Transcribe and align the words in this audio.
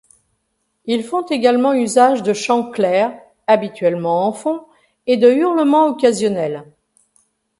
Ils 0.85 1.03
font 1.03 1.21
également 1.27 1.73
usage 1.75 2.23
de 2.23 2.33
chants 2.33 2.71
clairs, 2.71 3.13
habituellement 3.45 4.25
en 4.27 4.33
fond, 4.33 4.65
et 5.05 5.15
de 5.15 5.31
hurlements 5.31 5.89
occasionnels. 5.89 6.65